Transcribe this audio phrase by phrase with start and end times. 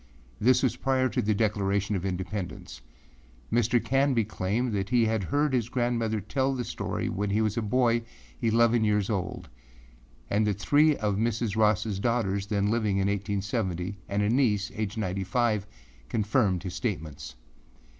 [0.39, 2.81] This was prior to the Declaration of Independence.
[3.53, 3.79] Mr.
[3.79, 7.61] Canby claimed that he had heard his grandmother tell the story when he was a
[7.61, 8.01] boy
[8.41, 9.47] eleven years old,
[10.27, 11.55] and that three of Mrs.
[11.55, 15.67] Rossâ daughters then living in 1870 and a niece, aged ninety five,
[16.09, 17.35] confirmed his statements.